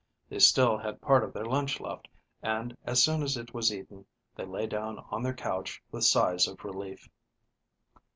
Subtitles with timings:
[0.29, 2.07] They still had part of their lunch left,
[2.41, 6.47] and, as soon as it was eaten, they lay down on their couch with sighs
[6.47, 7.07] of relief.